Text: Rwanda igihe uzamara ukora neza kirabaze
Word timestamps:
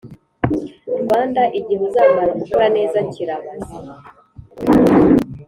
Rwanda 1.03 1.41
igihe 1.59 1.81
uzamara 1.87 2.31
ukora 2.41 2.67
neza 2.77 2.97
kirabaze 3.13 3.75